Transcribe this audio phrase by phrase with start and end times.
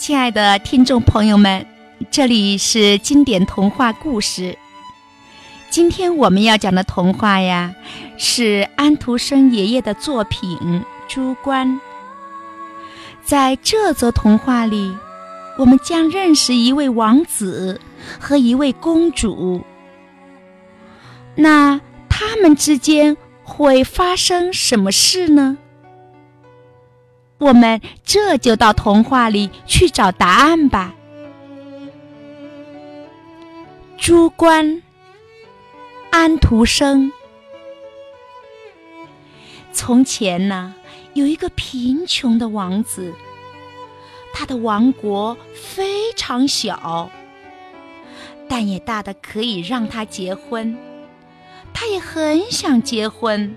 [0.00, 1.66] 亲爱的听众朋友们，
[2.10, 4.56] 这里是经典童话故事。
[5.68, 7.74] 今天我们要讲的童话呀，
[8.16, 10.58] 是安徒生爷爷的作品
[11.06, 11.68] 《猪冠》。
[13.22, 14.96] 在这则童话里，
[15.58, 17.78] 我们将认识一位王子
[18.18, 19.62] 和一位公主。
[21.34, 21.78] 那
[22.08, 25.58] 他们之间会发生什么事呢？
[27.40, 30.94] 我们这就到童话里去找答案吧。
[33.96, 34.82] 朱关，
[36.10, 37.10] 安徒生。
[39.72, 40.74] 从前呢，
[41.14, 43.14] 有一个贫穷的王子，
[44.34, 47.10] 他的王国非常小，
[48.48, 50.76] 但也大的可以让他结婚。
[51.72, 53.56] 他也很想结婚。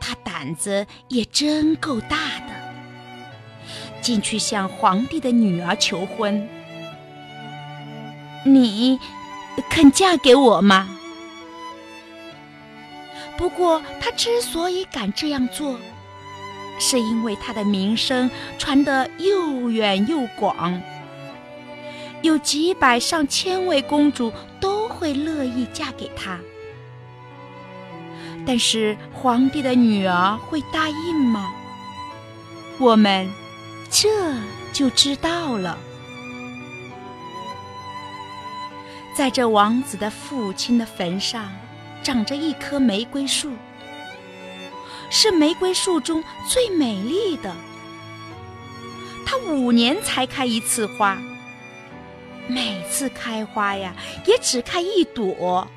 [0.00, 2.16] 他胆子也真够大
[2.46, 2.54] 的，
[4.00, 6.48] 进去向皇帝的女儿求婚。
[8.44, 8.98] 你
[9.68, 10.88] 肯嫁给我吗？
[13.36, 15.78] 不过他之所以敢这样做，
[16.78, 20.80] 是因为他的名声传得又远又广，
[22.22, 26.38] 有几百上千位公主都会乐意嫁给他。
[28.46, 31.52] 但是皇帝的女儿会答应吗？
[32.78, 33.28] 我们
[33.90, 34.08] 这
[34.72, 35.76] 就知道了。
[39.14, 41.50] 在这王子的父亲的坟上，
[42.02, 43.52] 长着一棵玫瑰树，
[45.10, 47.52] 是玫瑰树中最美丽的。
[49.26, 51.18] 它五年才开一次花，
[52.46, 53.92] 每次开花呀，
[54.24, 55.68] 也只开一朵。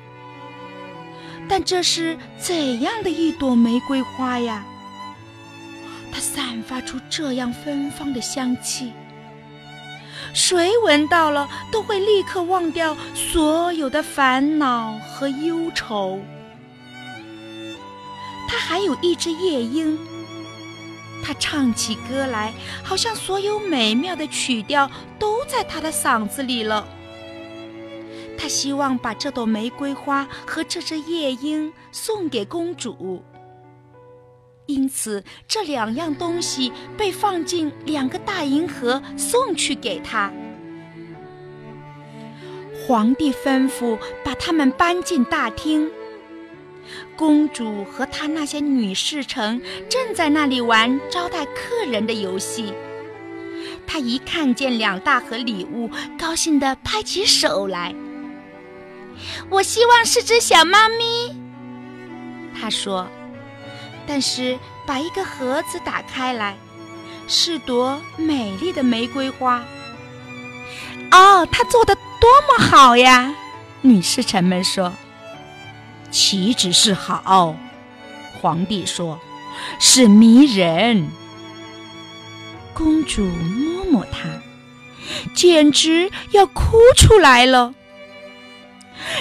[1.48, 4.64] 但这是怎样的一朵玫瑰花呀？
[6.10, 8.92] 它散发出这样芬芳的香气，
[10.34, 16.20] 谁闻到了都会立刻忘掉所有的烦恼和忧愁。
[18.46, 19.98] 它还有一只夜莺，
[21.24, 26.86] 它唱起歌来，好像所有美妙的曲调都在它的嗓子里了。
[28.42, 33.22] 他希望把这朵玫瑰花和这只夜莺送给公主，
[34.66, 40.32] 因此这两样东西被放进两个大银盒送去给他。
[42.84, 45.88] 皇帝吩咐把他们搬进大厅。
[47.14, 52.74] 公主和她那些女侍臣正在那里玩招待客人的游戏。
[53.86, 55.88] 她一看见两大盒礼物，
[56.18, 57.94] 高兴地拍起手来。
[59.50, 61.36] 我希望是只小猫咪，
[62.58, 63.08] 他说。
[64.06, 66.56] 但是把一个盒子打开来，
[67.28, 69.62] 是朵美丽的玫瑰花。
[71.12, 73.32] 哦，他做的多么好呀！
[73.80, 74.92] 女侍臣们说。
[76.10, 77.56] 岂止是好，
[78.40, 79.18] 皇帝说，
[79.78, 81.08] 是迷人。
[82.74, 84.28] 公主摸摸它，
[85.34, 87.72] 简直要哭出来了。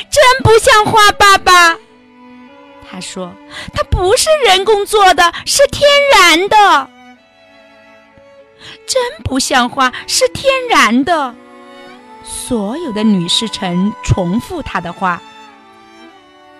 [0.10, 1.78] 真不像话，爸爸。
[2.90, 3.34] 他说
[3.74, 6.90] ：“它不是人工做的，是天然的。”
[8.86, 11.34] 真不像话，是天然的。
[12.24, 15.22] 所有的女侍臣重复他的话。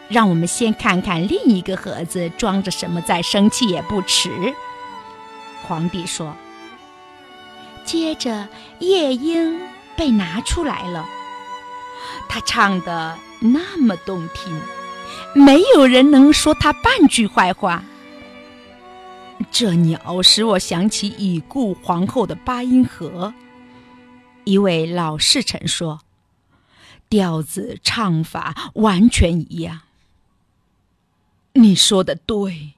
[0.08, 4.54] 让我们先看看另一个盒子装着什么，再生气也不迟。
[5.64, 6.36] 皇帝说。
[7.86, 8.48] 接着，
[8.80, 9.62] 夜莺
[9.96, 11.08] 被拿出来了。
[12.28, 14.60] 他唱的那么动听，
[15.34, 17.84] 没有人能说他半句坏话。
[19.52, 23.34] 这鸟使我想起已故皇后的八音盒。
[24.44, 26.02] 一位老侍臣说
[27.10, 29.82] ：“调子唱法完全一样。”
[31.54, 32.74] 你说的对，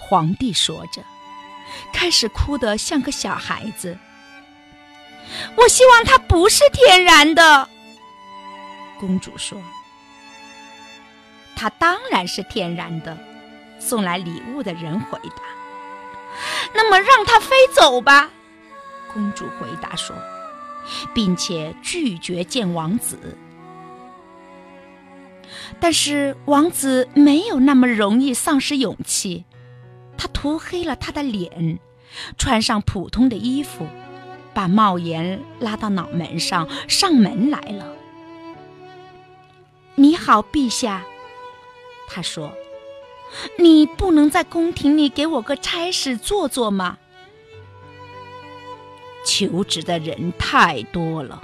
[0.00, 1.04] 皇帝说着，
[1.92, 3.96] 开始哭得像个小孩子。
[5.56, 7.68] 我希望它不是天然的。
[8.98, 9.60] 公主说
[11.56, 13.16] ：“它当然是天然的。”
[13.80, 15.42] 送来礼物的人回答
[16.74, 18.28] ：“那么让它飞走吧。”
[19.14, 20.16] 公主回答说，
[21.14, 23.38] 并且拒绝见王子。
[25.78, 29.44] 但是王子没有那么容易丧失勇气，
[30.16, 31.78] 他涂黑了他的脸，
[32.36, 33.86] 穿上普通的衣服，
[34.52, 37.94] 把帽檐拉到脑门上，上门来了。
[40.00, 41.04] 你好，陛下，
[42.06, 42.52] 他说
[43.58, 46.98] ：“你不能在宫廷里给我个差事做做吗？”
[49.26, 51.42] 求职的人太多了。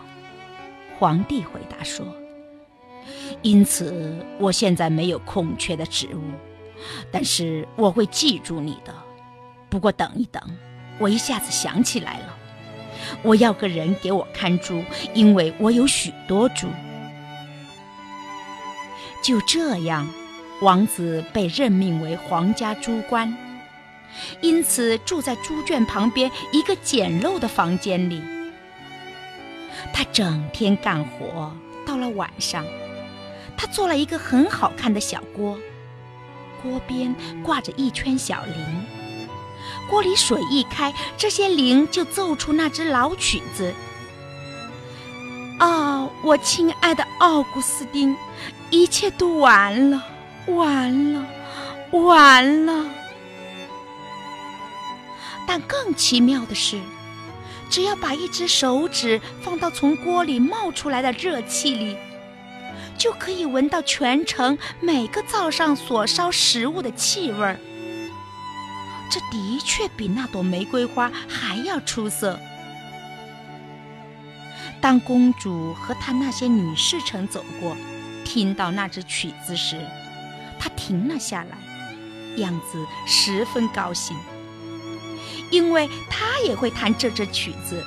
[1.00, 2.06] 皇帝回答说
[3.42, 6.20] ：“因此，我现在没有空缺的职务，
[7.10, 8.94] 但是我会记住你的。
[9.68, 10.40] 不过等一等，
[11.00, 12.36] 我一下子想起来了，
[13.24, 16.68] 我要个人给我看猪，因为我有许多猪。”
[19.24, 20.06] 就这样，
[20.60, 23.34] 王子被任命为皇家猪官，
[24.42, 28.22] 因此住在猪圈旁边一个简陋的房间里。
[29.94, 31.50] 他整天干活，
[31.86, 32.66] 到了晚上，
[33.56, 35.58] 他做了一个很好看的小锅，
[36.62, 38.86] 锅边挂着一圈小铃，
[39.88, 43.72] 锅里水一开，这些铃就奏出那支老曲子。
[45.58, 48.14] 啊，我亲爱的奥古斯丁，
[48.74, 50.04] 一切都完了，
[50.48, 51.24] 完了，
[51.92, 52.84] 完了。
[55.46, 56.80] 但更奇妙的是，
[57.70, 61.96] 只要把一只手指放到从锅里冒出来的热气里，
[62.98, 67.56] 就可以闻到全城每个灶上所烧食物的气味儿。
[69.08, 72.40] 这的确比那朵玫瑰花还要出色。
[74.80, 77.76] 当公主和她那些女侍臣走过，
[78.24, 79.78] 听到那支曲子时，
[80.58, 81.56] 他停了下来，
[82.36, 84.16] 样子十分高兴，
[85.50, 87.84] 因为他也会弹这支曲子。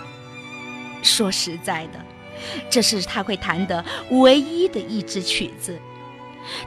[1.01, 1.99] 说实在的，
[2.69, 5.77] 这是他会弹的唯一的一支曲子，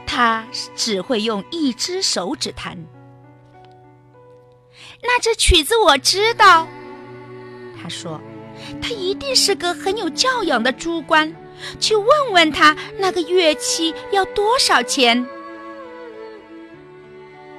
[0.05, 0.45] 他
[0.75, 2.77] 只会用一只手指弹。
[5.01, 6.67] 那支曲子我知道，
[7.81, 8.21] 他说。
[8.79, 11.33] 他一定是个很有教养的猪官，
[11.79, 15.25] 去问问他那个乐器要多少钱。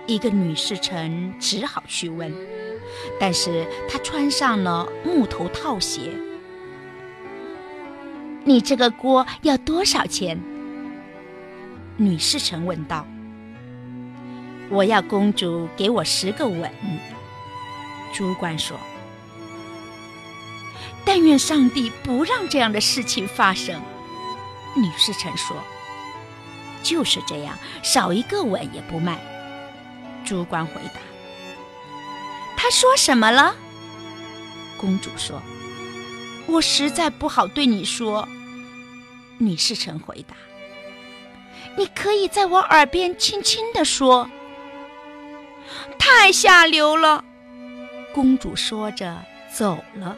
[0.06, 2.34] 一个女侍臣只好去问，
[3.20, 6.10] 但是她穿上了木头套鞋。
[8.44, 10.42] 你这个锅要多少钱？
[11.96, 13.06] 女侍臣问道。
[14.68, 16.68] 我要公主给我十个吻。
[18.12, 18.76] 主管说。
[21.04, 23.80] 但愿上帝不让这样的事情发生，
[24.74, 25.56] 女侍臣说
[26.82, 29.18] ：“就是这样，少一个吻也不卖。”
[30.24, 31.00] 主官回答
[32.56, 33.54] ：“他说什么了？”
[34.78, 35.42] 公主说
[36.46, 38.28] ：“我实在不好对你说。”
[39.38, 40.34] 女侍臣回答
[41.76, 44.30] ：“你可以在我耳边轻轻地说。”
[45.98, 47.24] 太下流了，
[48.12, 50.16] 公主说着走了。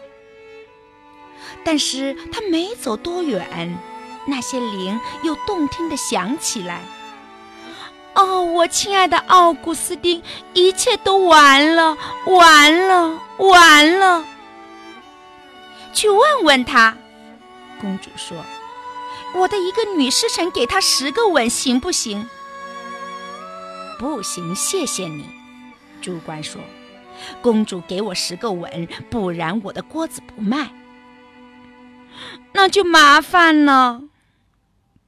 [1.64, 3.78] 但是他没走多远，
[4.26, 6.82] 那些铃又动听地响起来。
[8.14, 10.22] 哦，我亲爱的奥古斯丁，
[10.52, 14.24] 一切都完了，完了，完了！
[15.92, 16.96] 去问问他。
[17.80, 18.36] 公主说
[19.34, 22.28] ：“我的一个女侍臣给他十个吻，行不行？”
[23.98, 25.24] 不行，谢谢你。
[26.00, 26.60] 主官说
[27.42, 30.70] ：“公主给我十个吻，不然我的锅子不卖。”
[32.54, 34.02] 那就麻烦了，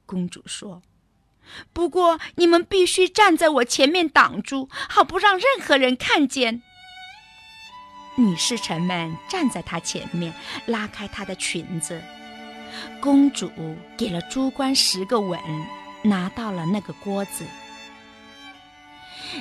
[0.07, 0.81] 公主说。
[1.71, 6.63] 不过你们必须站在我前面挡住，好不让任何人看见。
[8.15, 10.33] 女侍臣们站在她前面，
[10.65, 12.01] 拉开她的裙子。
[12.99, 13.51] 公主
[13.95, 15.39] 给了猪官十个吻，
[16.03, 17.45] 拿到了那个锅子。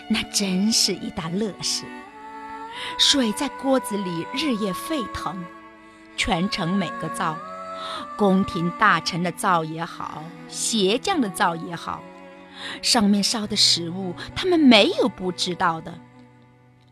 [0.09, 1.85] 那真是一大乐事，
[2.99, 5.45] 水在锅子里日夜沸腾，
[6.17, 7.37] 全城每个灶。
[8.17, 12.03] 宫廷大臣的灶也好，鞋匠的灶也好，
[12.83, 15.93] 上面烧的食物，他们没有不知道的。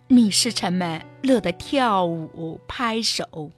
[0.08, 3.50] 女侍臣们乐得跳舞拍手。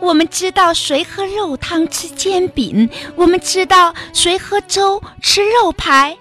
[0.00, 6.16] 我们知道谁喝肉汤吃煎饼，我们知道谁喝粥吃肉排。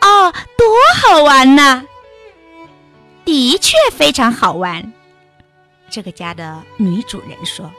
[0.00, 0.66] 哦，多
[1.00, 1.84] 好玩呐！
[3.24, 4.92] 的确非常好玩。
[5.88, 7.70] 这个家的女主人说。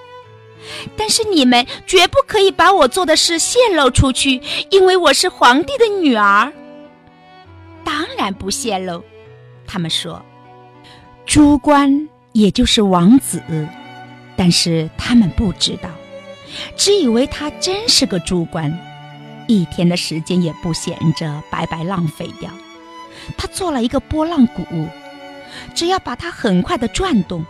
[0.98, 6.51] 但是你们绝不可以把我做的事泄露出去，因为我是皇帝的女儿。
[7.84, 9.04] 当然不泄露，
[9.66, 10.24] 他们说，
[11.25, 13.42] 朱官也就是王子，
[14.36, 15.89] 但是他们不知道，
[16.75, 18.78] 只以为他真是个朱官，
[19.48, 22.51] 一天的时间也不闲着，白白浪费掉。
[23.38, 24.63] 他做了一个拨浪鼓，
[25.74, 27.46] 只要把它很快的转动。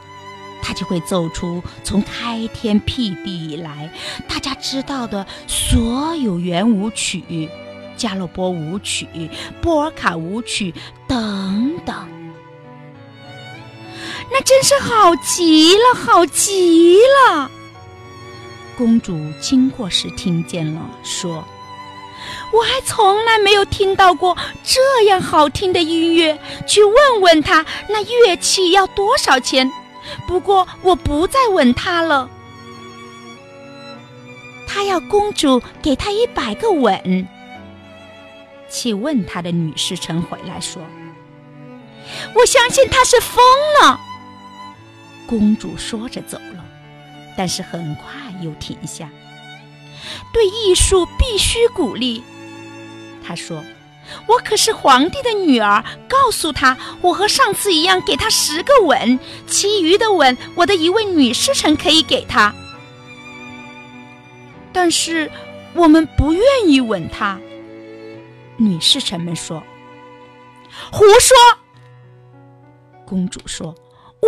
[0.62, 3.90] 他就会奏出从开天辟地以来
[4.28, 7.50] 大家知道的所有圆舞曲、
[7.98, 9.08] 加洛波舞曲、
[9.62, 10.74] 波尔卡舞曲
[11.08, 11.96] 等等。
[14.32, 16.98] 那真是好极了，好极
[17.28, 17.50] 了。
[18.78, 21.44] 公主经过时听见了，说
[22.54, 26.40] ：“我还从来没有听到过这样好听的音乐。
[26.68, 29.70] 去问问他，那乐器要多少钱？
[30.28, 32.30] 不过我不再吻他了。
[34.68, 37.28] 他要公主给他一百个吻。”
[38.70, 40.82] 去问他的女侍臣回来说
[42.36, 43.44] ：“我相信他是疯
[43.82, 44.00] 了。”
[45.28, 46.66] 公主说着走了。
[47.38, 48.04] 但是很快
[48.42, 49.10] 又停下。
[50.34, 52.22] 对艺术必须鼓励，
[53.26, 53.64] 他说
[54.28, 62.54] ：“我可是皇帝的女儿。”告诉他，我和上次一样，给他十个吻，其余的吻，我的一位女侍臣可以给他。
[64.74, 65.32] 但是
[65.74, 67.40] 我们不愿意吻他。
[68.58, 69.64] 女侍臣们说
[70.92, 71.36] ：“胡说！”
[73.08, 73.74] 公主说：“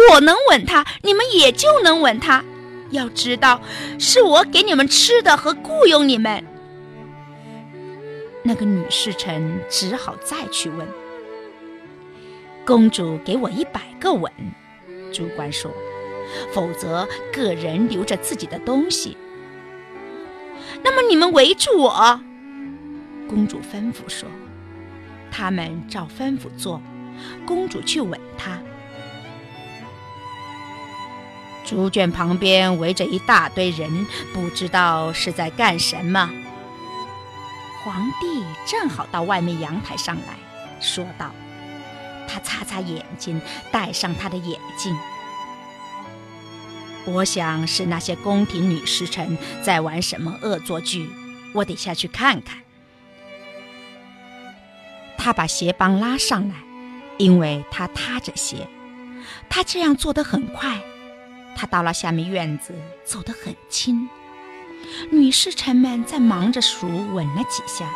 [0.09, 2.43] 我能吻他，你们也就能吻他。”
[2.91, 3.61] 要知道，
[4.00, 6.43] 是我给你们吃的和雇佣你们。
[8.43, 10.88] 那个女侍臣只好再去问
[12.65, 14.31] 公主：“给我一百个吻。”
[15.13, 15.71] 主管说
[16.53, 19.17] ：“否则，个人留着自己的东西。”
[20.83, 22.21] 那么你们围住我。
[23.27, 24.29] 公主吩咐说
[25.31, 26.81] ：“他们照吩咐做。”
[27.45, 28.60] 公主去吻他。
[31.63, 36.31] 猪圈旁边围着一大堆人，不知道是在干什么。
[37.83, 40.38] 皇帝正好到外面阳台上来
[40.79, 41.31] 说道
[42.29, 44.95] ：“他擦擦眼睛，戴上他的眼镜。
[47.05, 51.09] 我想是那些宫廷女侍臣在玩什么恶作剧，
[51.53, 52.59] 我得下去看看。”
[55.17, 56.55] 他把鞋帮拉上来，
[57.17, 58.67] 因为他踏着鞋，
[59.50, 60.79] 他这样做得很快。
[61.55, 62.73] 他到了下面院子，
[63.03, 64.09] 走得很轻。
[65.09, 67.89] 女侍臣们在忙着数，吻了几下，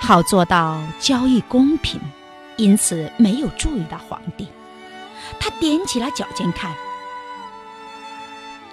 [0.00, 2.00] 好做到交易公平，
[2.56, 4.48] 因此没有注意到皇帝。
[5.40, 6.72] 他踮起了脚尖看，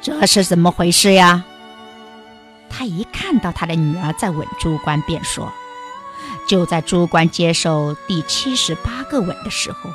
[0.02, 1.44] 这是怎么回事呀？
[2.70, 5.52] 他一看到他的女儿在吻朱官，便说
[6.48, 9.90] ：“就在朱官接受第七十八个吻的时候，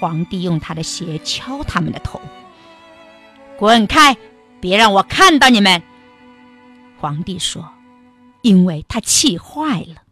[0.00, 2.20] 皇帝用他的鞋敲他们的头。”
[3.58, 4.16] 滚开！
[4.60, 5.82] 别让我看到你们。”
[7.00, 7.68] 皇帝说
[8.42, 10.02] ，“因为他气坏了。”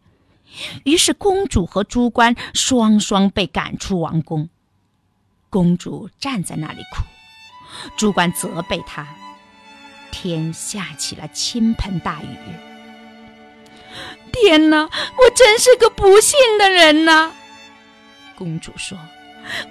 [0.84, 4.48] 于是公主和猪官双双被赶出王宫。
[5.50, 7.02] 公主站在那里哭，
[7.96, 9.06] 猪官责备她。
[10.10, 12.26] 天下起了倾盆大雨。
[14.32, 14.82] 天哪！
[14.84, 17.32] 我真是个不幸的人呐！
[18.36, 18.98] 公主说：“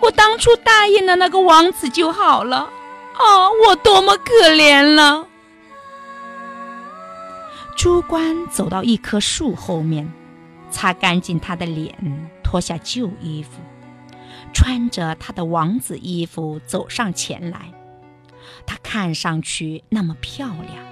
[0.02, 2.70] 我当初答应了那个王子就好了。”
[3.14, 5.28] 啊，我多么可怜了！
[7.75, 10.10] 猪官走到一棵树后面，
[10.72, 11.94] 擦干净他的脸，
[12.41, 13.60] 脱下旧衣服，
[14.53, 17.74] 穿着他的王子衣服走上前来。
[18.65, 20.86] 他看上去那么漂亮，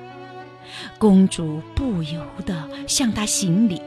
[1.00, 3.82] 公主不由得向他行礼。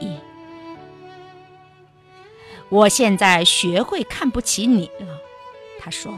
[2.69, 5.07] 我现在学会看不起你了，
[5.79, 6.17] 他说。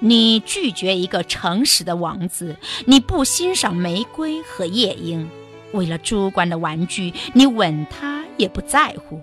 [0.00, 5.28] 你拒绝一个诚实的王子，你不欣赏玫瑰和夜莺，
[5.76, 9.20] 为了猪官的玩具，你吻他也不在乎。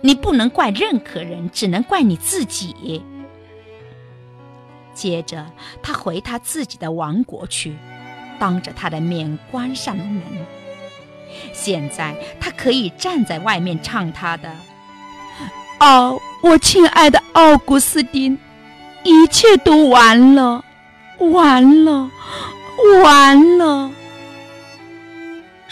[0.00, 3.04] 你不能怪任何人，只能怪你自己。
[4.94, 5.46] 接着，
[5.82, 7.76] 他回他自己的王国去，
[8.38, 10.22] 当着他的面关上了门。
[11.52, 14.54] 现在，他可以站在外面唱他的
[15.80, 18.38] ：“哦，我亲爱的奥古斯丁。”
[19.04, 20.64] 一切都完了，
[21.18, 22.08] 完了，
[23.02, 23.90] 完了。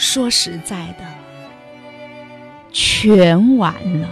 [0.00, 1.04] 说实在的，
[2.73, 4.09] 全完了。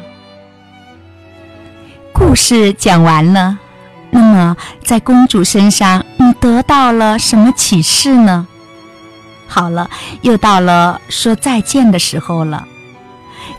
[2.13, 3.59] 故事讲完了，
[4.11, 4.55] 那么
[4.85, 8.47] 在公主身上，你得到了什么启示呢？
[9.47, 9.89] 好了，
[10.21, 12.67] 又到了说再见的时候了。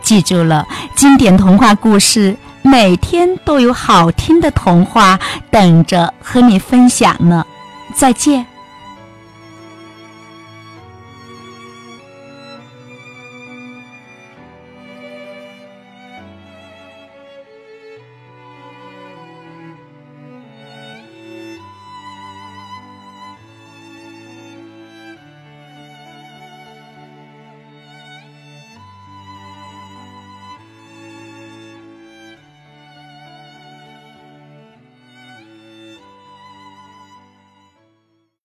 [0.00, 2.36] 记住了，经典童话故事。
[2.62, 5.18] 每天都有好听的童话
[5.50, 7.44] 等着和你分享呢，
[7.94, 8.46] 再见。